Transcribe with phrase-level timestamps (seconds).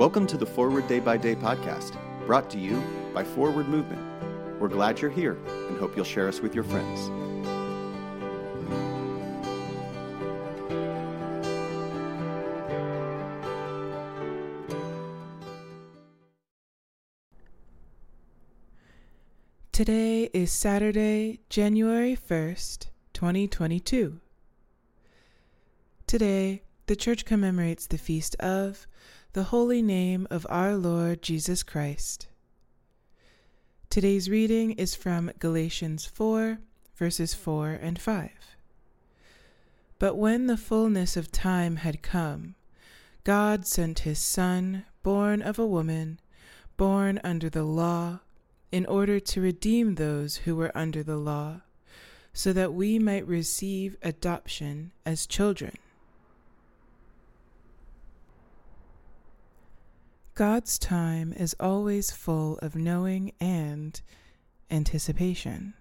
[0.00, 4.00] Welcome to the Forward Day by Day podcast, brought to you by Forward Movement.
[4.58, 5.36] We're glad you're here
[5.68, 7.10] and hope you'll share us with your friends.
[19.70, 24.18] Today is Saturday, January 1st, 2022.
[26.06, 28.88] Today, the Church commemorates the feast of
[29.32, 32.26] the holy name of our Lord Jesus Christ.
[33.88, 36.58] Today's reading is from Galatians 4,
[36.96, 38.30] verses 4 and 5.
[40.00, 42.56] But when the fullness of time had come,
[43.22, 46.18] God sent his Son, born of a woman,
[46.76, 48.18] born under the law,
[48.72, 51.60] in order to redeem those who were under the law,
[52.32, 55.76] so that we might receive adoption as children.
[60.40, 64.00] God's time is always full of knowing and
[64.70, 65.74] anticipation.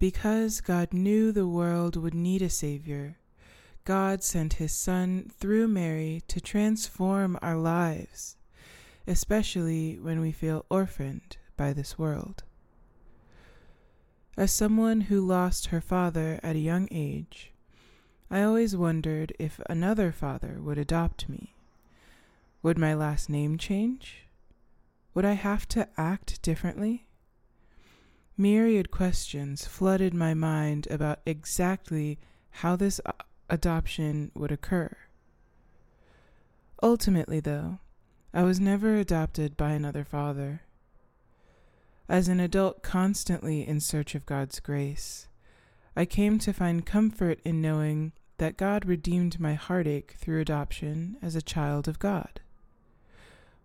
[0.00, 3.18] Because God knew the world would need a Savior,
[3.84, 8.36] God sent His Son through Mary to transform our lives,
[9.06, 12.42] especially when we feel orphaned by this world.
[14.36, 17.52] As someone who lost her father at a young age,
[18.28, 21.55] I always wondered if another father would adopt me.
[22.66, 24.26] Would my last name change?
[25.14, 27.06] Would I have to act differently?
[28.36, 32.18] Myriad questions flooded my mind about exactly
[32.50, 33.00] how this
[33.48, 34.96] adoption would occur.
[36.82, 37.78] Ultimately, though,
[38.34, 40.62] I was never adopted by another father.
[42.08, 45.28] As an adult constantly in search of God's grace,
[45.94, 51.36] I came to find comfort in knowing that God redeemed my heartache through adoption as
[51.36, 52.40] a child of God.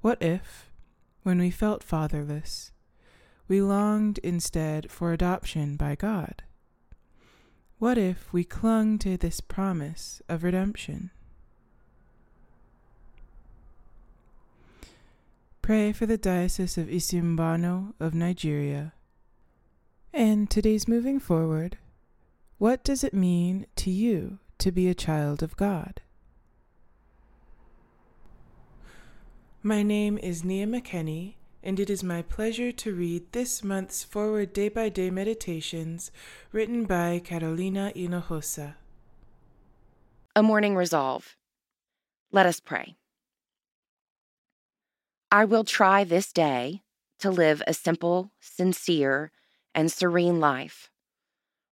[0.00, 0.70] What if,
[1.24, 2.70] when we felt fatherless,
[3.48, 6.42] we longed instead for adoption by God?
[7.78, 11.10] What if we clung to this promise of redemption?
[15.62, 18.94] Pray for the Diocese of Isimbano of Nigeria.
[20.14, 21.76] And today's moving forward,
[22.58, 26.00] what does it mean to you to be a child of God?
[29.62, 34.52] My name is Nia McKenney, and it is my pleasure to read this month's Forward
[34.52, 36.12] Day by Day Meditations
[36.52, 38.74] written by Carolina Hinojosa.
[40.36, 41.34] A morning resolve.
[42.30, 42.94] Let us pray.
[45.32, 46.82] I will try this day
[47.18, 49.32] to live a simple, sincere,
[49.74, 50.88] and serene life,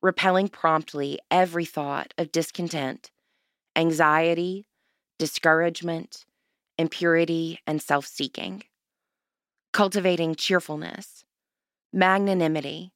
[0.00, 3.10] repelling promptly every thought of discontent,
[3.76, 4.68] anxiety,
[5.18, 6.24] discouragement,
[6.78, 8.62] impurity, and self seeking,
[9.72, 11.24] cultivating cheerfulness,
[11.92, 12.92] magnanimity,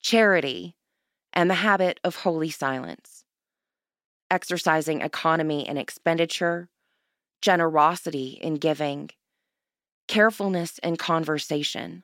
[0.00, 0.76] charity,
[1.32, 3.24] and the habit of holy silence,
[4.30, 6.68] exercising economy in expenditure,
[7.40, 9.10] generosity in giving,
[10.08, 12.02] carefulness in conversation,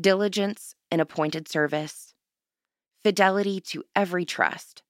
[0.00, 2.14] diligence in appointed service,
[3.02, 4.82] fidelity to every trust,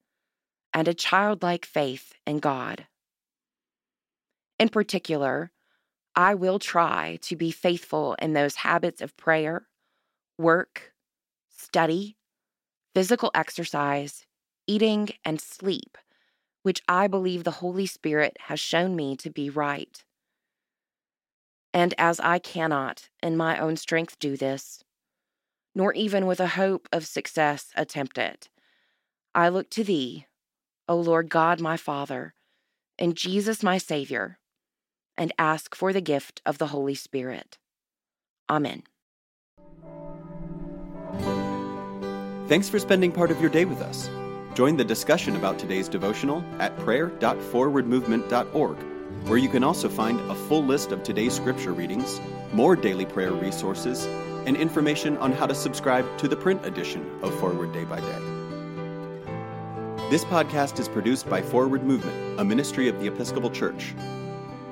[0.72, 2.87] and a childlike faith in God.
[4.59, 5.50] In particular,
[6.15, 9.66] I will try to be faithful in those habits of prayer,
[10.38, 10.92] work,
[11.48, 12.16] study,
[12.94, 14.26] physical exercise,
[14.66, 15.98] eating, and sleep,
[16.62, 20.04] which I believe the Holy Spirit has shown me to be right.
[21.72, 24.84] And as I cannot, in my own strength, do this,
[25.75, 28.48] nor even with a hope of success attempt it,
[29.34, 30.26] I look to Thee,
[30.88, 32.34] O Lord God my Father,
[32.97, 34.38] and Jesus my Savior
[35.16, 37.58] and ask for the gift of the Holy Spirit.
[38.50, 38.82] Amen.
[42.48, 44.10] Thanks for spending part of your day with us.
[44.54, 48.76] Join the discussion about today's devotional at prayer.forwardmovement.org,
[49.26, 52.20] where you can also find a full list of today's scripture readings,
[52.52, 54.05] more daily prayer resources,
[54.46, 58.19] and information on how to subscribe to the print edition of Forward Day by Day.
[60.10, 63.94] This podcast is produced by Forward Movement, a ministry of the Episcopal Church.